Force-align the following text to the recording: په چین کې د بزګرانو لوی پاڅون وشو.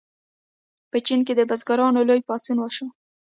په 0.91 0.97
چین 1.05 1.19
کې 1.25 1.33
د 1.35 1.41
بزګرانو 1.49 2.07
لوی 2.09 2.21
پاڅون 2.27 2.57
وشو. 2.59 2.87